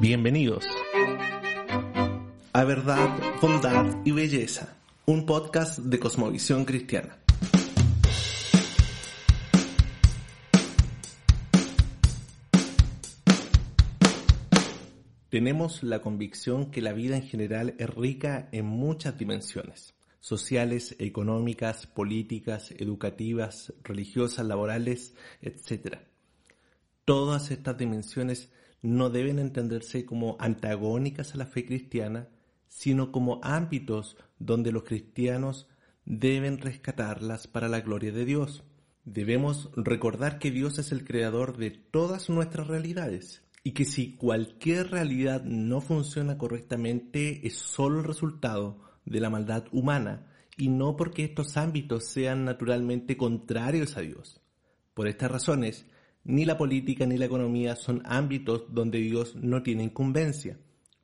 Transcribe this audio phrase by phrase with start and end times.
[0.00, 0.64] Bienvenidos
[2.54, 7.18] a Verdad, Bondad y Belleza, un podcast de Cosmovisión Cristiana.
[15.28, 21.86] Tenemos la convicción que la vida en general es rica en muchas dimensiones, sociales, económicas,
[21.86, 25.98] políticas, educativas, religiosas, laborales, etc.
[27.04, 28.50] Todas estas dimensiones
[28.82, 32.28] no deben entenderse como antagónicas a la fe cristiana,
[32.68, 35.68] sino como ámbitos donde los cristianos
[36.04, 38.64] deben rescatarlas para la gloria de Dios.
[39.04, 44.90] Debemos recordar que Dios es el creador de todas nuestras realidades y que si cualquier
[44.90, 51.24] realidad no funciona correctamente es solo el resultado de la maldad humana y no porque
[51.24, 54.40] estos ámbitos sean naturalmente contrarios a Dios.
[54.94, 55.86] Por estas razones,
[56.24, 60.58] ni la política ni la economía son ámbitos donde Dios no tiene incumbencia,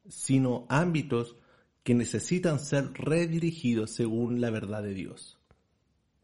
[0.09, 1.37] sino ámbitos
[1.83, 5.39] que necesitan ser redirigidos según la verdad de Dios.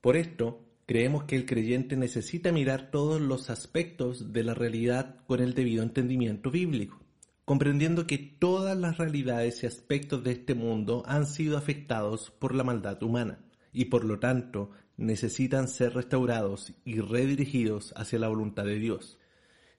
[0.01, 5.41] Por esto, creemos que el creyente necesita mirar todos los aspectos de la realidad con
[5.41, 7.01] el debido entendimiento bíblico,
[7.45, 12.65] comprendiendo que todas las realidades y aspectos de este mundo han sido afectados por la
[12.65, 13.39] maldad humana
[13.73, 19.19] y por lo tanto necesitan ser restaurados y redirigidos hacia la voluntad de Dios.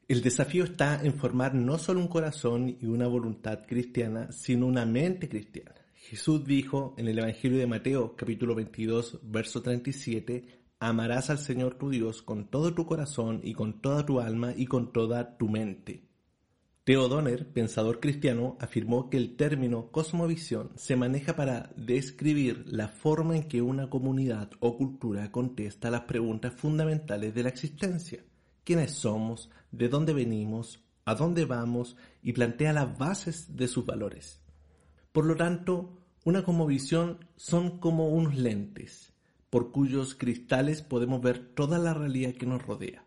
[0.08, 4.86] El desafío está en formar no solo un corazón y una voluntad cristiana, sino una
[4.86, 5.76] mente cristiana.
[5.96, 11.90] Jesús dijo en el Evangelio de Mateo capítulo 22 verso 37, amarás al Señor tu
[11.90, 16.13] Dios con todo tu corazón y con toda tu alma y con toda tu mente.
[16.86, 23.38] Theo Donner, pensador cristiano, afirmó que el término cosmovisión se maneja para describir la forma
[23.38, 28.26] en que una comunidad o cultura contesta las preguntas fundamentales de la existencia.
[28.66, 29.50] ¿Quiénes somos?
[29.72, 30.84] ¿De dónde venimos?
[31.06, 31.96] ¿A dónde vamos?
[32.22, 34.42] y plantea las bases de sus valores.
[35.14, 39.14] Por lo tanto, una cosmovisión son como unos lentes,
[39.50, 43.06] por cuyos cristales podemos ver toda la realidad que nos rodea.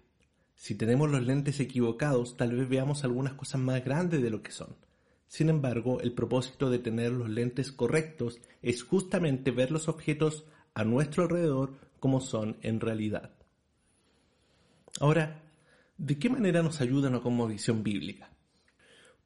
[0.56, 4.50] Si tenemos los lentes equivocados, tal vez veamos algunas cosas más grandes de lo que
[4.50, 4.74] son.
[5.28, 10.84] Sin embargo, el propósito de tener los lentes correctos es justamente ver los objetos a
[10.84, 13.32] nuestro alrededor como son en realidad.
[14.98, 15.42] Ahora,
[15.98, 18.30] ¿de qué manera nos ayuda una cosmovisión bíblica?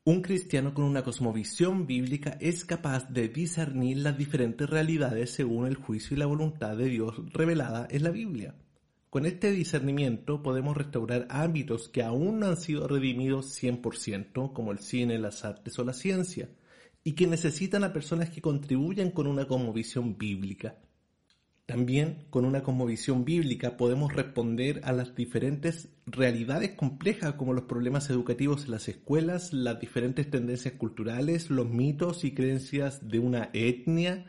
[0.03, 5.77] Un cristiano con una cosmovisión bíblica es capaz de discernir las diferentes realidades según el
[5.77, 8.55] juicio y la voluntad de Dios revelada en la Biblia.
[9.11, 14.79] Con este discernimiento podemos restaurar ámbitos que aún no han sido redimidos 100%, como el
[14.79, 16.49] cine, las artes o la ciencia,
[17.03, 20.77] y que necesitan a personas que contribuyan con una cosmovisión bíblica.
[21.67, 28.11] También con una cosmovisión bíblica podemos responder a las diferentes realidades complejas como los problemas
[28.11, 34.27] educativos en las escuelas, las diferentes tendencias culturales, los mitos y creencias de una etnia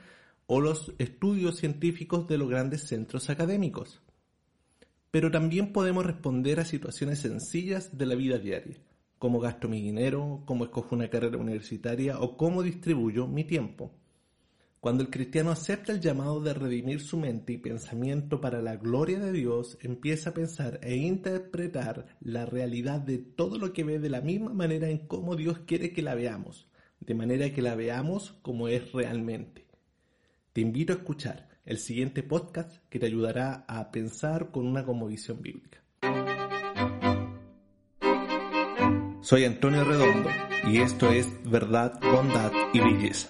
[0.47, 4.01] o los estudios científicos de los grandes centros académicos
[5.11, 8.77] pero también podemos responder a situaciones sencillas de la vida diaria,
[9.19, 13.91] cómo gasto mi dinero, cómo escojo una carrera universitaria o cómo distribuyo mi tiempo.
[14.79, 19.19] Cuando el cristiano acepta el llamado de redimir su mente y pensamiento para la gloria
[19.19, 24.09] de Dios, empieza a pensar e interpretar la realidad de todo lo que ve de
[24.09, 26.67] la misma manera en cómo Dios quiere que la veamos,
[26.99, 29.67] de manera que la veamos como es realmente.
[30.51, 35.41] Te invito a escuchar el siguiente podcast que te ayudará a pensar con una visión
[35.41, 35.81] bíblica.
[39.21, 40.29] Soy Antonio Redondo
[40.67, 43.29] y esto es Verdad, Bondad y Belleza.